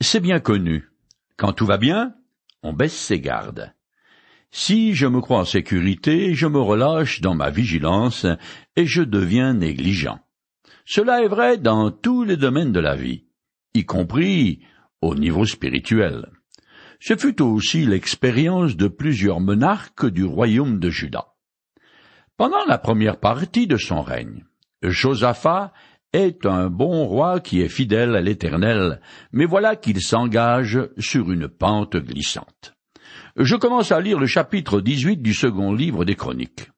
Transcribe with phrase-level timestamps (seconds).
[0.00, 0.90] C'est bien connu.
[1.36, 2.14] Quand tout va bien,
[2.62, 3.74] on baisse ses gardes.
[4.50, 8.26] Si je me crois en sécurité, je me relâche dans ma vigilance
[8.76, 10.18] et je deviens négligent.
[10.84, 13.24] Cela est vrai dans tous les domaines de la vie,
[13.74, 14.60] y compris
[15.00, 16.30] au niveau spirituel.
[17.00, 21.34] Ce fut aussi l'expérience de plusieurs monarques du royaume de Juda.
[22.36, 24.44] Pendant la première partie de son règne,
[24.82, 25.72] Josaphat
[26.12, 29.00] est un bon roi qui est fidèle à l'Éternel,
[29.32, 32.74] mais voilà qu'il s'engage sur une pente glissante.
[33.36, 36.70] Je commence à lire le chapitre 18 du second livre des Chroniques.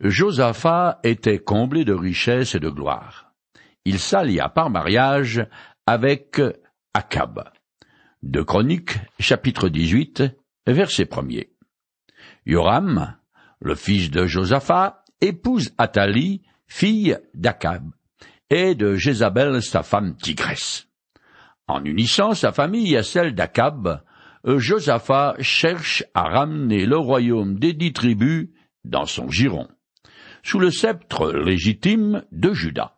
[0.00, 3.32] Josaphat était comblé de richesses et de gloire.
[3.84, 5.46] Il s'allia par mariage
[5.86, 6.40] avec
[6.94, 7.44] Akab.
[8.22, 10.24] De Chroniques, chapitre 18,
[10.66, 11.26] verset 1
[12.44, 13.16] Yoram,
[13.60, 17.90] le fils de Josaphat, épouse Athalie, fille d'Akab,
[18.50, 20.88] et de Jézabel sa femme tigresse.
[21.66, 24.02] En unissant sa famille à celle d'Akab,
[24.44, 28.48] Josaphat cherche à ramener le royaume des dix tribus
[28.84, 29.68] dans son giron,
[30.44, 32.96] sous le sceptre légitime de Juda.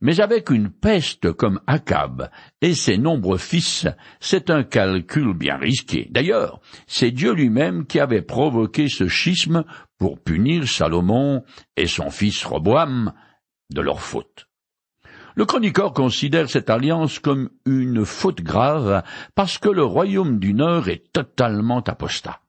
[0.00, 2.28] Mais avec une peste comme Akab
[2.60, 3.86] et ses nombreux fils,
[4.18, 6.08] c'est un calcul bien risqué.
[6.10, 9.64] D'ailleurs, c'est Dieu lui-même qui avait provoqué ce schisme
[9.98, 11.44] pour punir Salomon
[11.76, 13.12] et son fils Roboam
[13.70, 14.48] de leur faute.
[15.34, 19.02] Le chroniqueur considère cette alliance comme une faute grave
[19.34, 22.40] parce que le royaume du Nord est totalement apostat.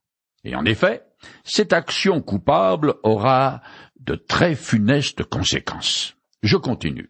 [0.44, 1.04] Et en effet,
[1.44, 3.62] cette action coupable aura
[4.00, 6.16] de très funestes conséquences.
[6.42, 7.10] Je continue.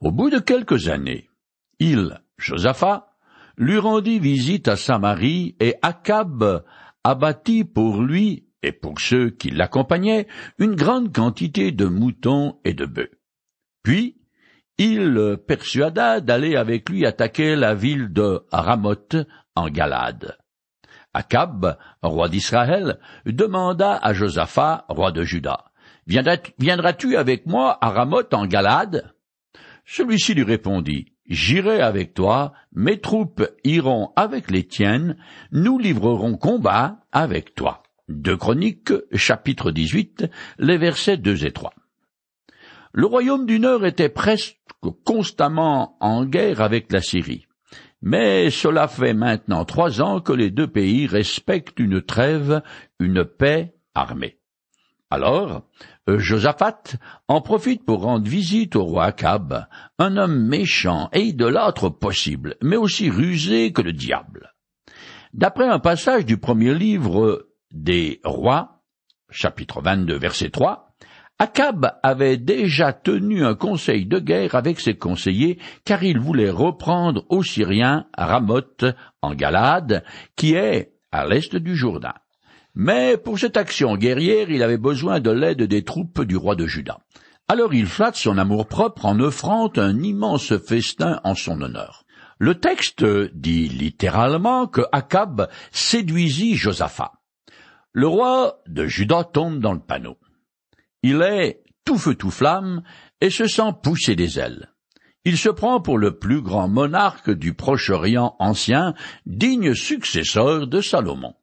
[0.00, 1.28] Au bout de quelques années,
[1.78, 3.16] il, Josaphat,
[3.56, 6.64] lui rendit visite à Samarie et Akab
[7.04, 10.28] abattit pour lui et pour ceux qui l'accompagnaient
[10.58, 13.10] une grande quantité de moutons et de bœufs.
[13.82, 14.16] Puis,
[14.78, 19.16] il persuada d'aller avec lui attaquer la ville de Ramoth
[19.54, 20.38] en Galade.
[21.14, 25.72] Akab, roi d'Israël, demanda à Josaphat, roi de Juda,
[26.06, 29.12] Viendras-tu avec moi à Ramoth en Galade?
[29.84, 35.16] Celui-ci lui répondit, J'irai avec toi, mes troupes iront avec les tiennes,
[35.52, 37.84] nous livrerons combat avec toi.
[38.08, 40.26] De Chroniques, chapitre 18,
[40.58, 41.72] les versets 2 et 3.
[42.92, 44.58] Le royaume du Nord était presque
[45.04, 47.46] constamment en guerre avec la Syrie.
[48.02, 52.62] Mais cela fait maintenant trois ans que les deux pays respectent une trêve,
[52.98, 54.38] une paix armée.
[55.08, 55.62] Alors,
[56.06, 56.82] Josaphat
[57.28, 59.66] en profite pour rendre visite au roi Akab,
[59.98, 64.52] un homme méchant et idolâtre possible, mais aussi rusé que le diable.
[65.32, 68.82] D'après un passage du premier livre des rois,
[69.30, 70.91] chapitre 22, verset 3,
[71.38, 77.24] Akab avait déjà tenu un conseil de guerre avec ses conseillers, car il voulait reprendre
[77.28, 78.84] aux Syriens Ramoth
[79.22, 80.04] en Galade,
[80.36, 82.14] qui est à l'est du Jourdain.
[82.74, 86.66] Mais pour cette action guerrière, il avait besoin de l'aide des troupes du roi de
[86.66, 87.00] Juda.
[87.48, 92.04] Alors il flatte son amour-propre en offrant un immense festin en son honneur.
[92.38, 93.04] Le texte
[93.34, 97.12] dit littéralement que Akab séduisit Josaphat.
[97.92, 100.16] Le roi de Juda tombe dans le panneau.
[101.02, 102.82] Il est tout feu tout flamme
[103.20, 104.68] et se sent pousser des ailes.
[105.24, 111.34] Il se prend pour le plus grand monarque du Proche-Orient ancien, digne successeur de Salomon.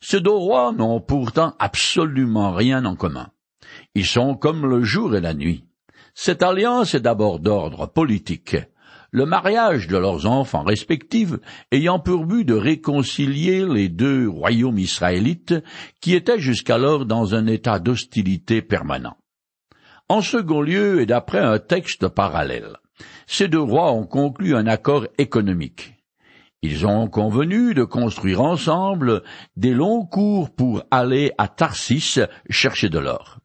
[0.00, 3.30] Ces deux rois n'ont pourtant absolument rien en commun.
[3.94, 5.64] Ils sont comme le jour et la nuit.
[6.14, 8.56] Cette alliance est d'abord d'ordre politique,
[9.12, 11.34] le mariage de leurs enfants respectifs
[11.72, 15.54] ayant pour but de réconcilier les deux royaumes israélites
[16.00, 19.16] qui étaient jusqu'alors dans un état d'hostilité permanent.
[20.08, 22.76] En second lieu, et d'après un texte parallèle,
[23.26, 25.94] ces deux rois ont conclu un accord économique.
[26.62, 29.22] Ils ont convenu de construire ensemble
[29.56, 32.18] des longs cours pour aller à Tarsis
[32.50, 33.38] chercher de l'or.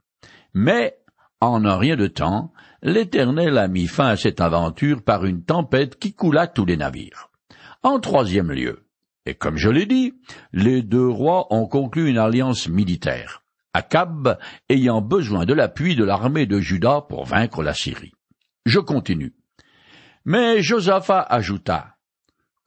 [0.54, 0.98] Mais,
[1.40, 2.52] en un rien de temps,
[2.86, 7.32] l'Éternel a mis fin à cette aventure par une tempête qui coula tous les navires.
[7.82, 8.86] En troisième lieu,
[9.26, 10.14] et comme je l'ai dit,
[10.54, 13.42] les deux rois ont conclu une alliance militaire,
[13.74, 14.38] Akab
[14.70, 18.14] ayant besoin de l'appui de l'armée de Juda pour vaincre la Syrie.
[18.68, 19.34] Je continue.
[20.24, 21.96] Mais Josaphat ajouta,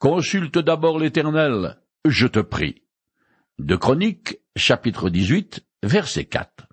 [0.01, 2.83] Consulte d'abord l'Éternel, je te prie.
[3.61, 6.68] De Chroniques, chapitre 18, verset 4.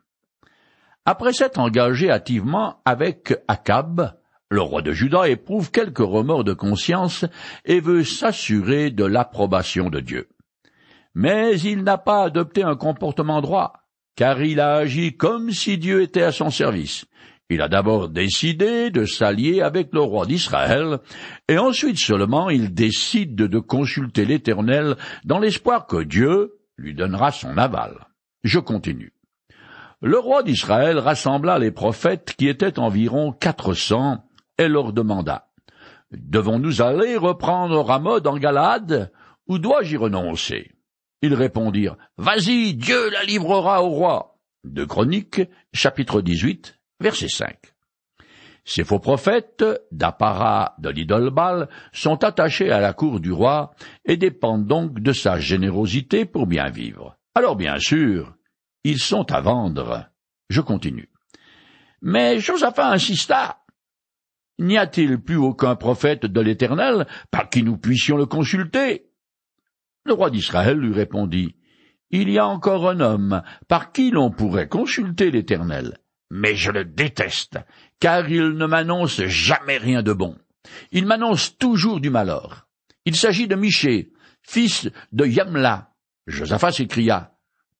[1.05, 4.15] Après s'être engagé activement avec Akab,
[4.49, 7.25] le roi de Juda éprouve quelques remords de conscience
[7.63, 10.29] et veut s'assurer de l'approbation de Dieu.
[11.13, 13.73] Mais il n'a pas adopté un comportement droit,
[14.15, 17.05] car il a agi comme si Dieu était à son service.
[17.49, 20.97] Il a d'abord décidé de s'allier avec le roi d'Israël,
[21.47, 27.57] et ensuite seulement il décide de consulter l'Éternel dans l'espoir que Dieu lui donnera son
[27.57, 28.07] aval.
[28.43, 29.14] Je continue.
[30.01, 34.25] Le roi d'Israël rassembla les prophètes qui étaient environ quatre cents
[34.57, 35.47] et leur demanda
[36.11, 39.11] Devons-nous aller reprendre Ramod en Galade,
[39.47, 40.71] ou dois-je y renoncer?
[41.21, 44.37] Ils répondirent Vas-y, Dieu la livrera au roi.
[44.63, 45.41] De Chroniques,
[45.73, 47.55] chapitre 18, verset 5.
[48.63, 51.31] Ces faux prophètes, d'apparat de l'idole
[51.93, 53.71] sont attachés à la cour du roi
[54.05, 57.15] et dépendent donc de sa générosité pour bien vivre.
[57.35, 58.35] Alors bien sûr,
[58.85, 60.11] ils sont à vendre.
[60.47, 61.09] Je continue.
[62.03, 63.63] Mais Josaphat insista.
[64.59, 69.09] N'y a-t-il plus aucun prophète de l'Éternel par qui nous puissions le consulter?
[70.05, 71.55] Le roi d'Israël lui répondit.
[72.11, 75.97] Il y a encore un homme par qui l'on pourrait consulter l'Éternel,
[76.29, 77.57] mais je le déteste,
[77.99, 80.37] car il ne m'annonce jamais rien de bon.
[80.91, 82.67] Il m'annonce toujours du malheur.
[83.05, 84.11] Il s'agit de Miché,
[84.43, 85.91] fils de Yamla.
[86.27, 87.34] Josaphat s'écria.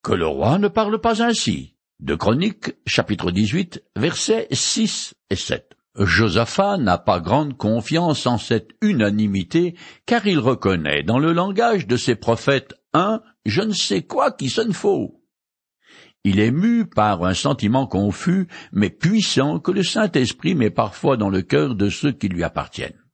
[0.06, 1.74] Que le roi ne parle pas ainsi.
[2.00, 5.76] De Chroniques, chapitre 18, versets 6 et 7.
[5.98, 9.74] Josaphat n'a pas grande confiance en cette unanimité,
[10.06, 14.50] car il reconnaît dans le langage de ses prophètes un je ne sais quoi qui
[14.50, 15.24] sonne faux.
[16.24, 21.30] Il est mu par un sentiment confus, mais puissant, que le Saint-Esprit met parfois dans
[21.30, 23.05] le cœur de ceux qui lui appartiennent.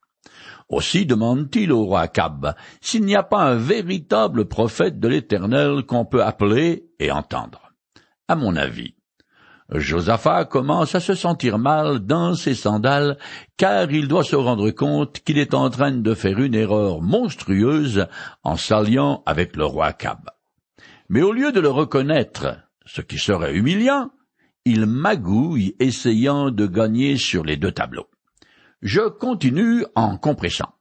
[0.68, 6.04] Aussi demande-t-il au roi Cab s'il n'y a pas un véritable prophète de l'Éternel qu'on
[6.04, 7.72] peut appeler et entendre.
[8.28, 8.94] À mon avis,
[9.70, 13.16] Josaphat commence à se sentir mal dans ses sandales,
[13.56, 18.06] car il doit se rendre compte qu'il est en train de faire une erreur monstrueuse
[18.42, 20.28] en s'alliant avec le roi Cab.
[21.08, 24.10] Mais au lieu de le reconnaître, ce qui serait humiliant,
[24.64, 28.08] il magouille essayant de gagner sur les deux tableaux.
[28.82, 30.74] Je continue en compressant.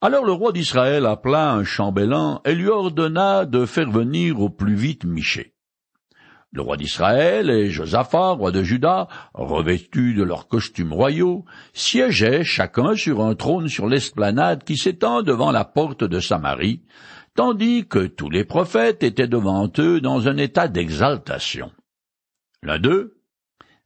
[0.00, 4.74] Alors le roi d'Israël appela un chambellan et lui ordonna de faire venir au plus
[4.74, 5.54] vite Miché.
[6.50, 12.96] Le roi d'Israël et Josaphat, roi de Juda, revêtus de leurs costumes royaux, siégeaient chacun
[12.96, 16.82] sur un trône sur l'esplanade qui s'étend devant la porte de Samarie,
[17.36, 21.70] tandis que tous les prophètes étaient devant eux dans un état d'exaltation.
[22.64, 23.16] L'un d'eux,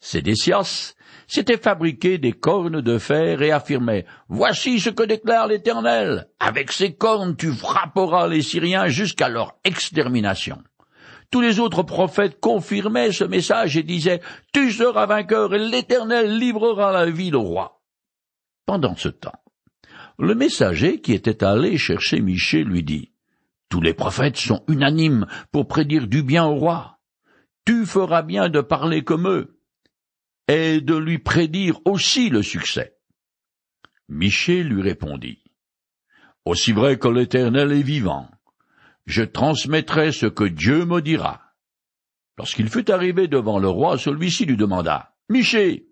[0.00, 0.95] Sédécias,
[1.26, 6.28] s'était fabriqué des cornes de fer et affirmait Voici ce que déclare l'Éternel.
[6.40, 10.58] Avec ces cornes tu frapperas les Syriens jusqu'à leur extermination.
[11.30, 14.20] Tous les autres prophètes confirmaient ce message et disaient
[14.52, 17.82] Tu seras vainqueur et l'Éternel livrera la ville au roi.
[18.64, 19.42] Pendant ce temps,
[20.18, 23.12] le messager qui était allé chercher Michée lui dit
[23.68, 26.98] Tous les prophètes sont unanimes pour prédire du bien au roi.
[27.64, 29.55] Tu feras bien de parler comme eux
[30.48, 32.96] et de lui prédire aussi le succès.
[34.08, 35.42] Michée lui répondit
[36.44, 38.30] Aussi vrai que l'Éternel est vivant,
[39.06, 41.40] je transmettrai ce que Dieu me dira.
[42.38, 45.86] Lorsqu'il fut arrivé devant le roi, celui-ci lui demanda, Miché,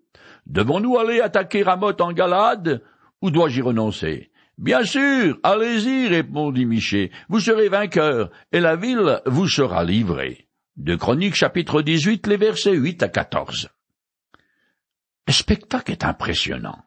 [0.45, 2.83] devons-nous aller attaquer Ramoth en Galade,
[3.21, 4.31] ou dois-je y renoncer?
[4.57, 10.47] Bien sûr, allez-y, répondit Miché, vous serez vainqueur, et la ville vous sera livrée.
[10.77, 10.97] De
[11.33, 13.69] chapitre 18, les versets 8 à 14.
[15.27, 16.83] Le spectacle est impressionnant.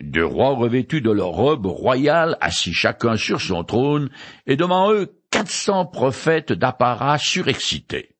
[0.00, 4.10] Deux rois revêtus de leurs robes royales, assis chacun sur son trône,
[4.46, 8.16] et devant eux quatre cents prophètes d'apparat surexcités.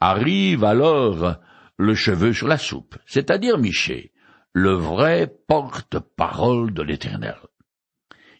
[0.00, 1.36] Arrive alors
[1.76, 4.12] le cheveu sur la soupe, c'est-à-dire Miché,
[4.52, 7.36] le vrai porte-parole de l'Éternel.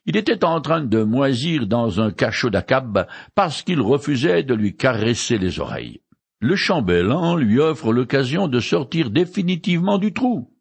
[0.06, 4.74] Il était en train de moisir dans un cachot d'Akab parce qu'il refusait de lui
[4.74, 6.00] caresser les oreilles.
[6.40, 10.54] Le chambellan lui offre l'occasion de sortir définitivement du trou.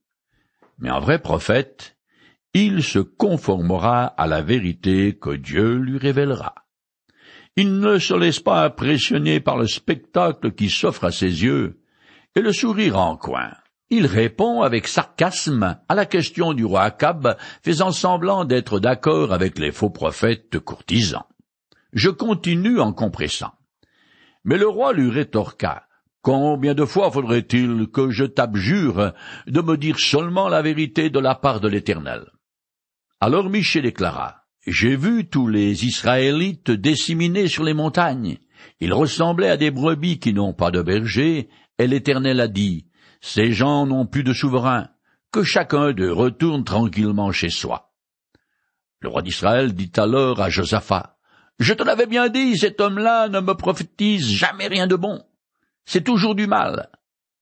[0.80, 1.98] Mais en vrai prophète,
[2.54, 6.56] il se conformera à la vérité que Dieu lui révélera.
[7.56, 11.80] Il ne se laisse pas impressionner par le spectacle qui s'offre à ses yeux,
[12.36, 13.52] et le sourire en coin.
[13.90, 19.58] Il répond avec sarcasme à la question du roi Akab, faisant semblant d'être d'accord avec
[19.60, 21.26] les faux prophètes courtisans.
[21.94, 23.54] Je continue en compressant.
[24.48, 25.84] Mais le roi lui rétorqua.
[26.22, 29.14] Combien de fois faudrait-il que je t'abjure
[29.46, 32.26] de me dire seulement la vérité de la part de l'Éternel?
[33.20, 34.46] Alors Michel déclara.
[34.66, 38.38] J'ai vu tous les Israélites disséminés sur les montagnes.
[38.80, 42.88] Ils ressemblaient à des brebis qui n'ont pas de berger, et l'Éternel a dit,
[43.20, 44.88] Ces gens n'ont plus de souverain,
[45.34, 47.92] que chacun d'eux retourne tranquillement chez soi.
[49.02, 51.17] Le roi d'Israël dit alors à Josaphat,
[51.60, 55.24] Je te l'avais bien dit, cet homme-là ne me prophétise jamais rien de bon.
[55.86, 56.90] C'est toujours du mal.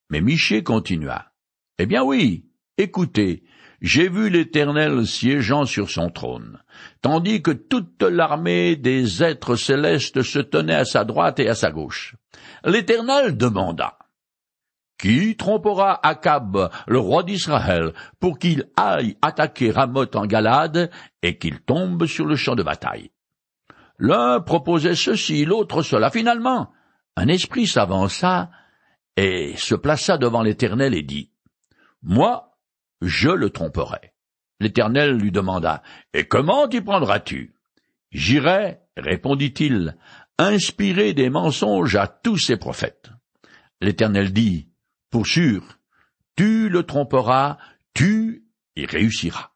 [0.10, 1.32] Mais Miché continua.
[1.78, 2.46] Eh bien oui,
[2.78, 3.44] écoutez,
[3.82, 6.60] j'ai vu l'Éternel siégeant sur son trône,
[7.02, 11.72] tandis que toute l'armée des êtres célestes se tenait à sa droite et à sa
[11.72, 12.16] gauche.
[12.64, 13.98] L'Éternel demanda.
[14.98, 20.90] Qui trompera Akab, le roi d'Israël, pour qu'il aille attaquer Ramoth en Galade
[21.22, 23.12] et qu'il tombe sur le champ de bataille?
[23.98, 26.10] L'un proposait ceci, l'autre cela.
[26.10, 26.72] Finalement,
[27.16, 28.52] un esprit s'avança
[29.16, 31.32] et se plaça devant l'Éternel et dit,
[32.02, 32.58] Moi,
[33.02, 34.14] je le tromperai.
[34.60, 35.82] L'Éternel lui demanda,
[36.14, 37.56] Et comment t'y prendras-tu?
[38.12, 39.98] J'irai, répondit-il,
[40.38, 43.10] inspirer des mensonges à tous ces prophètes.
[43.82, 44.70] L'Éternel dit,
[45.10, 45.80] Pour sûr,
[46.36, 47.58] tu le tromperas,
[47.94, 49.52] tu y réussiras.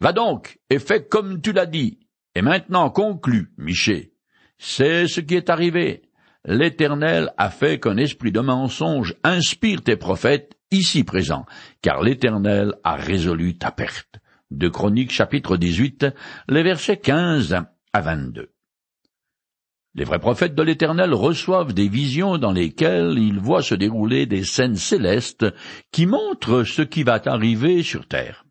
[0.00, 2.03] Va donc, et fais comme tu l'as dit.
[2.34, 4.12] Et maintenant conclus, Miché.
[4.58, 6.02] C'est ce qui est arrivé.
[6.44, 11.46] L'Éternel a fait qu'un esprit de mensonge inspire tes prophètes ici présents,
[11.80, 14.18] car l'Éternel a résolu ta perte.
[14.50, 16.06] De Chroniques chapitre 18,
[16.48, 17.56] les versets 15
[17.92, 18.50] à 22.
[19.94, 24.42] Les vrais prophètes de l'Éternel reçoivent des visions dans lesquelles ils voient se dérouler des
[24.42, 25.46] scènes célestes
[25.92, 28.43] qui montrent ce qui va arriver sur terre.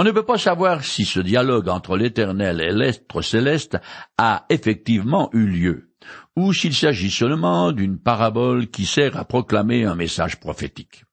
[0.00, 3.78] On ne peut pas savoir si ce dialogue entre l'Éternel et l'être céleste
[4.16, 5.90] a effectivement eu lieu
[6.36, 11.04] ou s'il s'agit seulement d'une parabole qui sert à proclamer un message prophétique.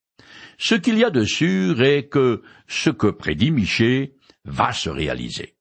[0.60, 5.56] Ce qu'il y a de sûr est que ce que prédit Michée va se réaliser.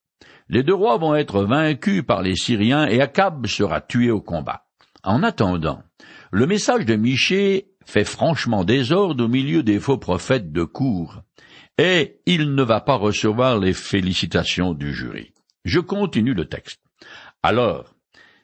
[0.51, 4.67] Les deux rois vont être vaincus par les Syriens et Akab sera tué au combat.
[5.03, 5.83] En attendant,
[6.31, 11.23] le message de Michée fait franchement désordre au milieu des faux prophètes de cour,
[11.79, 15.33] et il ne va pas recevoir les félicitations du jury.
[15.65, 16.81] Je continue le texte.
[17.43, 17.95] Alors,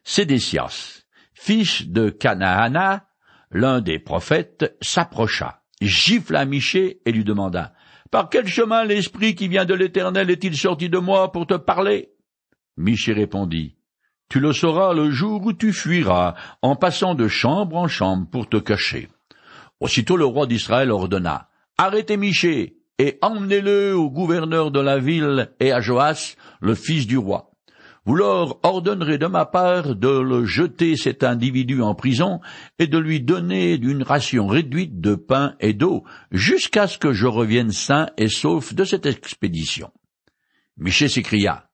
[0.04, 3.06] Sédécias, fils de Canaana,
[3.50, 7.74] l'un des prophètes, s'approcha, gifla Michée et lui demanda
[8.10, 12.10] Par quel chemin l'esprit qui vient de l'Éternel est-il sorti de moi pour te parler?
[12.76, 13.76] Michée répondit
[14.28, 18.48] Tu le sauras le jour où tu fuiras, en passant de chambre en chambre pour
[18.48, 19.08] te cacher.
[19.80, 25.72] Aussitôt le roi d'Israël ordonna Arrêtez Michée et emmenez-le au gouverneur de la ville et
[25.72, 27.50] à Joas, le fils du roi
[28.06, 32.40] vous leur ordonnerez de ma part de le jeter cet individu en prison
[32.78, 37.26] et de lui donner une ration réduite de pain et d'eau jusqu'à ce que je
[37.26, 39.92] revienne sain et sauf de cette expédition.
[40.76, 41.68] Miché s'écria.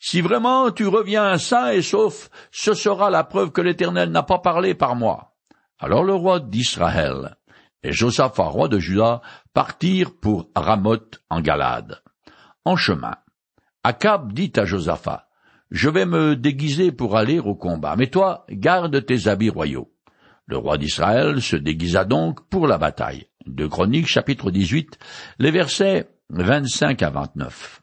[0.00, 4.40] Si vraiment tu reviens sain et sauf, ce sera la preuve que l'Éternel n'a pas
[4.40, 5.36] parlé par moi.
[5.78, 7.37] Alors le roi d'Israël
[7.82, 9.22] et Josaphat, roi de Juda,
[9.54, 12.02] partirent pour Ramoth en Galade.
[12.64, 13.16] En chemin,
[13.84, 15.28] Akab dit à Josaphat,
[15.70, 19.92] je vais me déguiser pour aller au combat, mais toi, garde tes habits royaux.
[20.46, 23.26] Le roi d'Israël se déguisa donc pour la bataille.
[23.46, 24.98] De Chroniques chapitre 18,
[25.38, 27.82] les versets 25 à 29.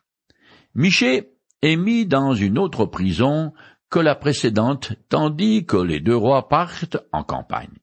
[0.74, 3.54] Miché est mis dans une autre prison
[3.90, 7.78] que la précédente, tandis que les deux rois partent en campagne.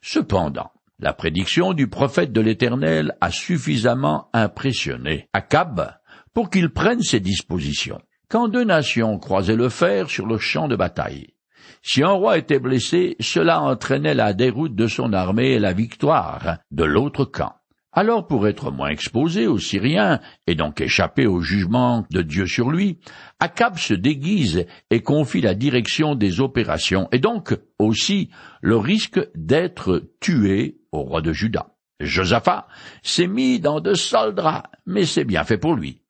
[0.00, 0.70] Cependant,
[1.00, 5.94] la prédiction du prophète de l'Éternel a suffisamment impressionné Akab
[6.34, 10.76] pour qu'il prenne ses dispositions quand deux nations croisaient le fer sur le champ de
[10.76, 11.34] bataille.
[11.82, 16.58] Si un roi était blessé, cela entraînait la déroute de son armée et la victoire
[16.70, 17.54] de l'autre camp.
[18.00, 22.70] Alors pour être moins exposé aux Syriens et donc échapper au jugement de Dieu sur
[22.70, 23.00] lui,
[23.40, 28.30] Akab se déguise et confie la direction des opérations et donc aussi
[28.62, 31.74] le risque d'être tué au roi de Juda.
[31.98, 32.68] Josaphat
[33.02, 36.00] s'est mis dans de sales draps, mais c'est bien fait pour lui.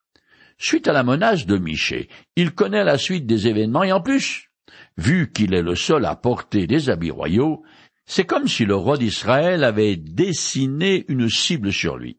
[0.59, 4.51] Suite à la menace de Miché, il connaît la suite des événements et en plus,
[4.99, 7.63] vu qu'il est le seul à porter des habits royaux,
[8.09, 12.19] c'est comme si le roi d'Israël avait dessiné une cible sur lui.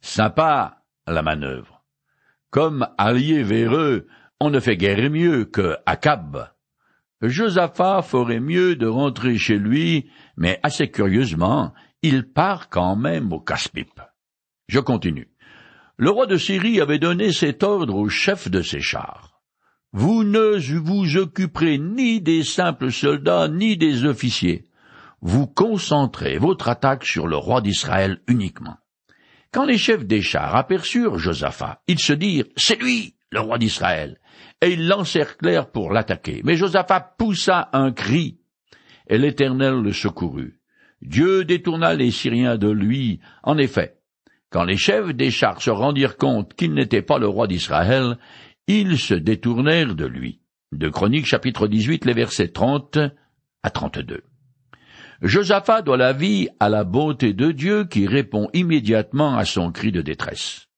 [0.00, 1.84] Sympa, la manœuvre.
[2.50, 4.06] Comme allié véreux,
[4.40, 6.50] on ne fait guère mieux que Akab.
[7.20, 13.40] Josaphat ferait mieux de rentrer chez lui, mais assez curieusement, il part quand même au
[13.40, 14.00] casse-pipe.
[14.68, 15.28] Je continue
[15.96, 19.40] le roi de Syrie avait donné cet ordre au chef de ses chars.
[19.92, 24.64] Vous ne vous occuperez ni des simples soldats ni des officiers.
[25.26, 28.76] Vous concentrez votre attaque sur le roi d'Israël uniquement.
[29.52, 34.20] Quand les chefs des chars aperçurent Josaphat, ils se dirent C'est lui, le roi d'Israël,
[34.60, 36.42] et ils l'encerclèrent pour l'attaquer.
[36.44, 38.36] Mais Josaphat poussa un cri,
[39.08, 40.60] et l'Éternel le secourut.
[41.00, 43.20] Dieu détourna les Syriens de lui.
[43.42, 43.96] En effet,
[44.50, 48.18] quand les chefs des chars se rendirent compte qu'il n'était pas le roi d'Israël,
[48.66, 50.42] ils se détournèrent de lui.
[50.72, 52.98] De Chroniques chapitre 18, les versets 30
[53.62, 54.22] à 32.
[55.22, 59.92] Josaphat doit la vie à la bonté de Dieu qui répond immédiatement à son cri
[59.92, 60.68] de détresse.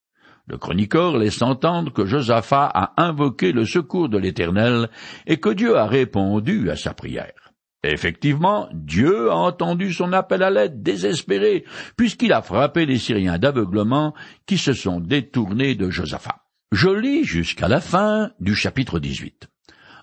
[0.47, 4.89] Le chroniqueur laisse entendre que Josaphat a invoqué le secours de l'Éternel
[5.25, 7.53] et que Dieu a répondu à sa prière.
[7.83, 11.65] Effectivement, Dieu a entendu son appel à l'aide désespéré,
[11.95, 14.13] puisqu'il a frappé les Syriens d'aveuglement
[14.45, 16.37] qui se sont détournés de Josaphat.
[16.71, 19.47] Je lis jusqu'à la fin du chapitre 18.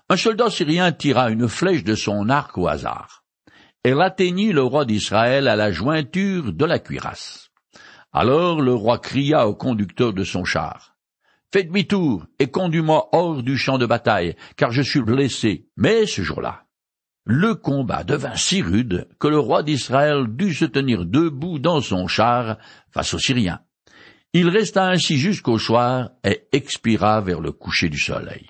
[0.09, 3.24] Un soldat syrien tira une flèche de son arc au hasard.
[3.87, 7.51] Elle atteignit le roi d'Israël à la jointure de la cuirasse.
[8.13, 10.95] Alors le roi cria au conducteur de son char.
[11.53, 15.67] Fais demi-tour et conduis-moi hors du champ de bataille, car je suis blessé.
[15.77, 16.63] Mais ce jour-là,
[17.25, 22.07] le combat devint si rude que le roi d'Israël dut se tenir debout dans son
[22.07, 22.57] char
[22.89, 23.59] face aux Syriens.
[24.33, 28.47] Il resta ainsi jusqu'au soir et expira vers le coucher du soleil.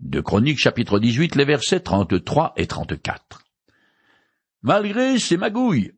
[0.00, 3.45] De Chroniques chapitre 18, les versets 33 et 34.
[4.62, 5.92] Malgré ses magouilles,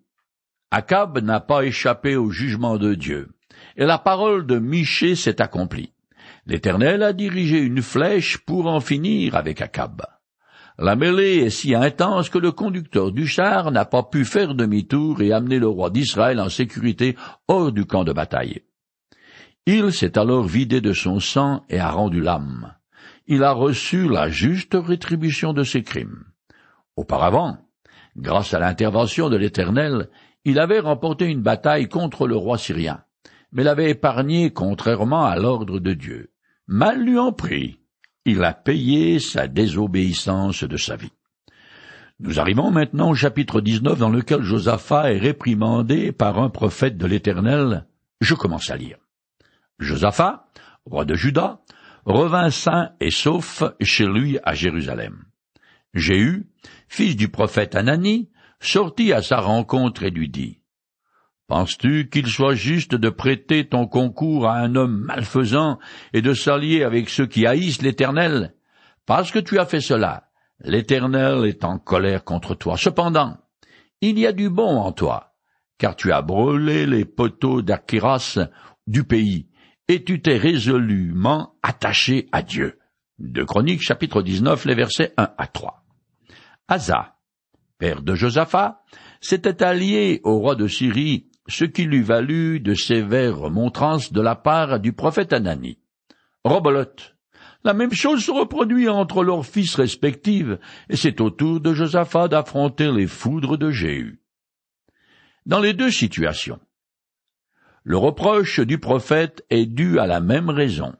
[0.71, 3.31] Akab n'a pas échappé au jugement de Dieu,
[3.77, 5.95] et la parole de Miché s'est accomplie.
[6.45, 10.03] L'Éternel a dirigé une flèche pour en finir avec Akab.
[10.79, 15.23] La mêlée est si intense que le conducteur du char n'a pas pu faire demi-tour
[15.23, 17.17] et amener le roi d'Israël en sécurité
[17.49, 18.63] hors du camp de bataille.
[19.67, 22.75] Il s'est alors vidé de son sang et a rendu l'âme.
[23.27, 26.25] Il a reçu la juste rétribution de ses crimes.
[26.97, 27.59] Auparavant,
[28.17, 30.09] Grâce à l'intervention de l'Éternel,
[30.45, 33.03] il avait remporté une bataille contre le roi syrien,
[33.53, 36.31] mais l'avait épargné contrairement à l'ordre de Dieu.
[36.67, 37.81] Mal lui en prit.
[38.25, 41.13] Il a payé sa désobéissance de sa vie.
[42.21, 47.07] Nous arrivons maintenant au chapitre 19 dans lequel Josaphat est réprimandé par un prophète de
[47.07, 47.87] l'Éternel.
[48.21, 48.99] Je commence à lire.
[49.79, 50.49] Josaphat,
[50.85, 51.61] roi de Juda,
[52.05, 55.25] revint sain et sauf chez lui à Jérusalem.
[55.95, 56.49] Jéhu,
[56.89, 58.31] fils du prophète Anani,
[58.61, 60.61] sortit à sa rencontre et lui dit,
[61.49, 65.79] Penses-tu qu'il soit juste de prêter ton concours à un homme malfaisant
[66.13, 68.55] et de s'allier avec ceux qui haïssent l'Éternel?
[69.07, 70.29] Parce que tu as fait cela,
[70.61, 72.77] l'Éternel est en colère contre toi.
[72.77, 73.39] Cependant,
[74.03, 75.33] il y a du bon en toi,
[75.79, 78.39] car tu as brûlé les poteaux d'Akiras
[78.87, 79.49] du pays,
[79.89, 82.79] et tu t'es résolument attaché à Dieu.
[83.19, 85.83] De Chroniques chapitre 19, les versets 1 à 3.
[86.71, 87.17] Asa,
[87.79, 88.85] père de Josaphat,
[89.23, 94.37] s'était allié au roi de Syrie, ce qui lui valut de sévères remontrances de la
[94.37, 95.79] part du prophète Anani.
[96.45, 97.17] Robolote.
[97.65, 100.59] La même chose se reproduit entre leurs fils respectifs,
[100.91, 104.21] et c'est au tour de Josaphat d'affronter les foudres de Jéhu.
[105.47, 106.61] Dans les deux situations,
[107.83, 110.95] le reproche du prophète est dû à la même raison,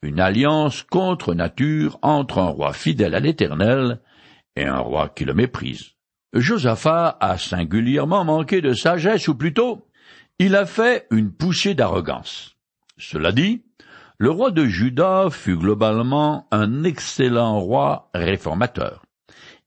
[0.00, 4.00] une alliance contre nature entre un roi fidèle à l'Éternel
[4.56, 5.92] et un roi qui le méprise.
[6.32, 9.86] Josaphat a singulièrement manqué de sagesse, ou plutôt,
[10.38, 12.56] il a fait une poussée d'arrogance.
[12.98, 13.62] Cela dit,
[14.18, 19.04] le roi de Juda fut globalement un excellent roi réformateur.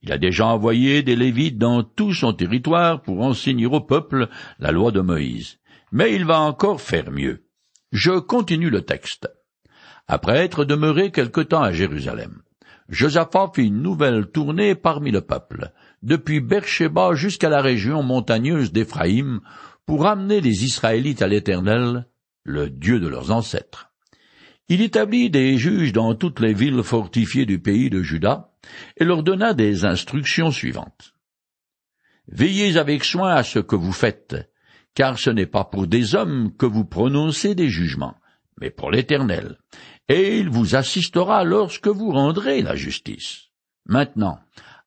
[0.02, 4.70] Il a déjà envoyé des Lévites dans tout son territoire pour enseigner au peuple la
[4.70, 5.58] loi de Moïse.
[5.90, 7.44] Mais il va encore faire mieux.
[7.92, 9.28] Je continue le texte
[10.08, 12.42] après être demeuré quelque temps à Jérusalem.
[12.88, 15.72] Josaphat fit une nouvelle tournée parmi le peuple,
[16.02, 19.40] depuis Beersheba jusqu'à la région montagneuse d'Éphraïm,
[19.84, 22.06] pour amener les Israélites à l'Éternel,
[22.44, 23.90] le Dieu de leurs ancêtres.
[24.68, 28.52] Il établit des juges dans toutes les villes fortifiées du pays de Juda,
[28.96, 31.14] et leur donna des instructions suivantes.
[32.26, 34.36] Veillez avec soin à ce que vous faites,
[34.94, 38.16] car ce n'est pas pour des hommes que vous prononcez des jugements,
[38.60, 39.58] mais pour l'Éternel,
[40.08, 43.48] et il vous assistera lorsque vous rendrez la justice.
[43.86, 44.38] Maintenant,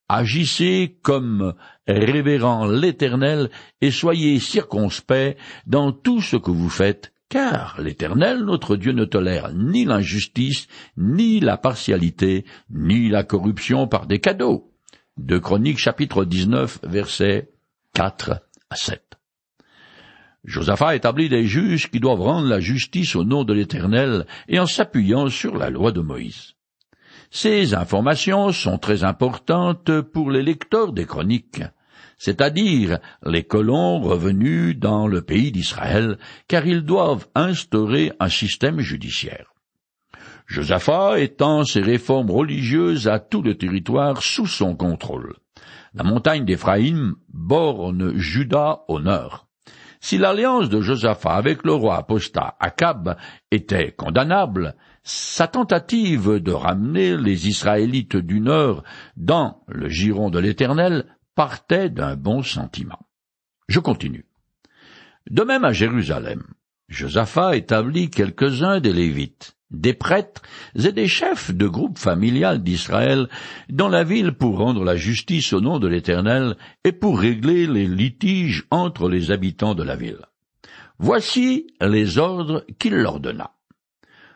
[0.10, 1.54] agissez comme
[1.88, 3.50] révérend l'Éternel,
[3.82, 9.54] et soyez circonspects dans tout ce que vous faites, car l'Éternel, notre Dieu, ne tolère
[9.54, 14.72] ni l'injustice, ni la partialité, ni la corruption par des cadeaux.
[15.18, 17.52] De Chroniques chapitre 19 versets
[17.94, 19.11] 4 à 7.
[20.44, 24.66] Josaphat établit des juges qui doivent rendre la justice au nom de l'Éternel et en
[24.66, 26.54] s'appuyant sur la loi de Moïse.
[27.30, 31.64] Ces informations sont très importantes pour les lecteurs des chroniques,
[32.18, 39.54] c'est-à-dire les colons revenus dans le pays d'Israël, car ils doivent instaurer un système judiciaire.
[40.48, 45.36] Josaphat étend ses réformes religieuses à tout le territoire sous son contrôle.
[45.94, 49.48] La montagne d'Éphraïm borne Juda au nord.
[50.02, 53.18] Si l'alliance de Josaphat avec le roi apostat Akab
[53.52, 58.84] était condamnable, sa tentative de ramener les Israélites du Nord
[59.16, 63.08] dans le giron de l'Éternel partait d'un bon sentiment.
[63.68, 64.26] Je continue.
[65.30, 66.44] De même à Jérusalem,
[66.90, 70.42] Josaphat établit quelques-uns des Lévites, des prêtres
[70.76, 73.28] et des chefs de groupes familial d'Israël
[73.70, 77.88] dans la ville pour rendre la justice au nom de l'Éternel et pour régler les
[77.88, 80.26] litiges entre les habitants de la ville.
[81.00, 83.52] Voici les ordres qu'il leur donna.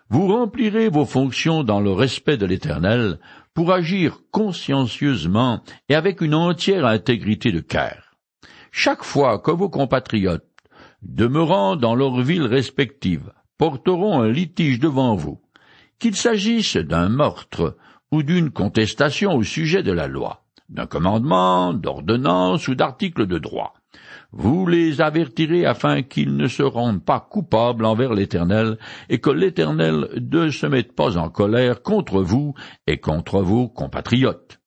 [0.10, 3.20] Vous remplirez vos fonctions dans le respect de l'Éternel
[3.54, 8.12] pour agir consciencieusement et avec une entière intégrité de cœur.
[8.72, 10.46] Chaque fois que vos compatriotes,
[11.02, 15.40] demeurant dans leurs villes respectives, porteront un litige devant vous,
[16.00, 17.78] qu'il s'agisse d'un meurtre
[18.12, 23.74] ou d'une contestation au sujet de la loi, d'un commandement, d'ordonnance ou d'article de droit.
[24.32, 28.78] Vous les avertirez afin qu'ils ne se rendent pas coupables envers l'Éternel,
[29.10, 32.54] et que l'Éternel ne se mette pas en colère contre vous
[32.88, 34.60] et contre vos compatriotes.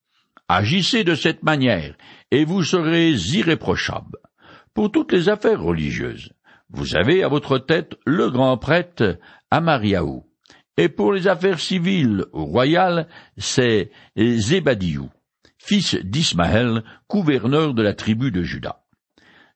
[0.49, 1.95] Agissez de cette manière,
[2.31, 4.19] et vous serez irréprochables.
[4.73, 6.33] Pour toutes les affaires religieuses,
[6.71, 9.19] vous avez à votre tête le grand prêtre
[9.51, 10.25] Amariaou.
[10.77, 15.11] Et pour les affaires civiles ou royales, c'est Zébadiou,
[15.59, 18.85] fils d'Ismaël, gouverneur de la tribu de Juda.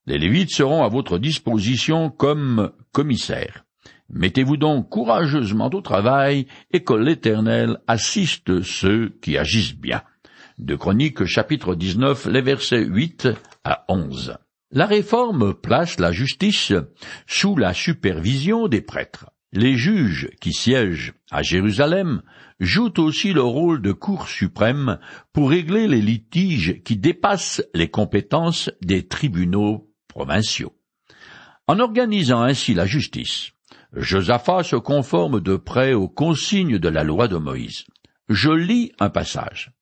[0.06, 3.64] Les Lévites seront à votre disposition comme commissaires.
[4.08, 10.02] Mettez-vous donc courageusement au travail et que l'Éternel assiste ceux qui agissent bien.
[10.58, 10.76] De
[11.24, 13.28] chapitre 19, les versets 8
[13.64, 14.36] à 11.
[14.74, 16.72] La réforme place la justice
[17.26, 19.26] sous la supervision des prêtres.
[19.52, 22.22] Les juges qui siègent à Jérusalem
[22.58, 24.98] jouent aussi le rôle de Cour suprême
[25.34, 30.74] pour régler les litiges qui dépassent les compétences des tribunaux provinciaux.
[31.66, 33.52] En organisant ainsi la justice,
[33.92, 37.84] Josaphat se conforme de près aux consignes de la loi de Moïse.
[38.30, 39.72] Je lis un passage.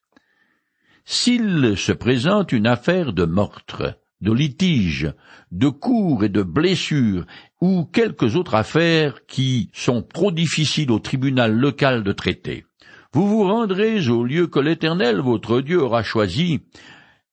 [1.05, 5.13] S'il se présente une affaire de meurtre, de litiges,
[5.51, 7.27] de coups et de blessures,
[7.61, 12.65] ou quelques autres affaires qui sont trop difficiles au tribunal local de traiter.
[13.13, 16.61] Vous vous rendrez au lieu que l'Éternel votre Dieu aura choisi,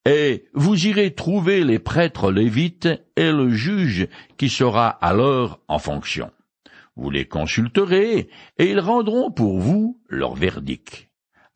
[0.05, 6.31] et vous irez trouver les prêtres lévites et le juge qui sera alors en fonction.
[6.95, 11.06] Vous les consulterez, et ils rendront pour vous leur verdict.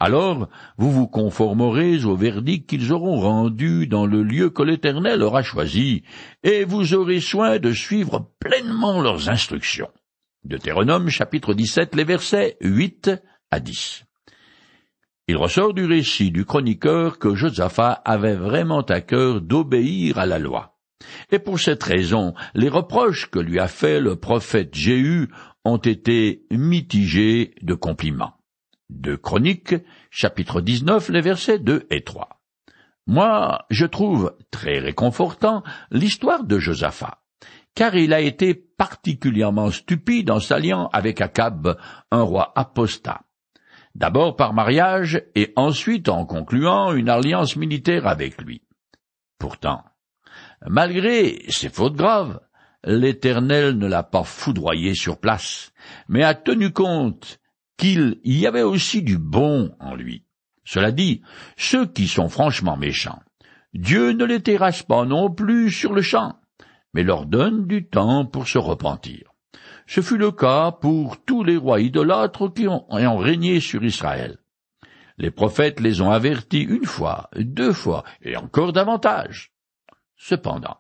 [0.04, 5.44] Alors vous vous conformerez au verdict qu'ils auront rendu dans le lieu que l'Éternel aura
[5.44, 6.02] choisi,
[6.42, 9.92] et vous aurez soin de suivre pleinement leurs instructions.
[10.44, 13.12] Deutéronome chapitre 17, les versets 8
[13.52, 14.06] à 10.
[15.28, 20.40] Il ressort du récit du chroniqueur que Josaphat avait vraiment à cœur d'obéir à la
[20.40, 20.80] loi.
[21.32, 25.30] Et pour cette raison, les reproches que lui a faits le prophète Jéhu
[25.64, 28.34] ont été mitigés de compliments
[28.92, 29.76] de Chroniques,
[30.10, 32.42] chapitre 19, les versets 2 et 3.
[33.08, 37.24] Moi, je trouve très réconfortant l'histoire de Josaphat,
[37.74, 41.78] car il a été particulièrement stupide en s'alliant avec Akab,
[42.12, 43.22] un roi apostat.
[43.96, 48.62] D'abord par mariage et ensuite en concluant une alliance militaire avec lui.
[49.38, 49.84] Pourtant,
[50.66, 52.40] malgré ses fautes graves,
[52.84, 55.74] l'Éternel ne l'a pas foudroyé sur place,
[56.08, 57.41] mais a tenu compte
[57.82, 60.24] qu'il y avait aussi du bon en lui.
[60.64, 61.24] Cela dit,
[61.58, 63.24] ceux qui sont franchement méchants,
[63.74, 66.36] Dieu ne les terrasse pas non plus sur le champ,
[66.94, 69.32] mais leur donne du temps pour se repentir.
[69.88, 74.38] Ce fut le cas pour tous les rois idolâtres qui ont, ont régné sur Israël.
[75.18, 79.54] Les prophètes les ont avertis une fois, deux fois, et encore davantage.
[80.18, 80.78] Cependant,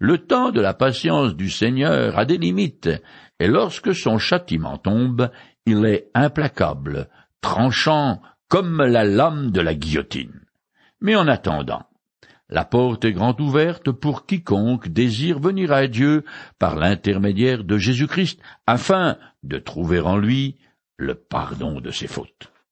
[0.00, 2.90] le temps de la patience du Seigneur a des limites,
[3.38, 5.30] et lorsque son châtiment tombe,
[5.66, 7.08] il est implacable,
[7.40, 10.40] tranchant comme la lame de la guillotine.
[11.00, 11.86] Mais en attendant,
[12.48, 16.24] la porte est grande ouverte pour quiconque désire venir à Dieu
[16.58, 20.58] par l'intermédiaire de Jésus-Christ, afin de trouver en lui
[20.96, 22.52] le pardon de ses fautes.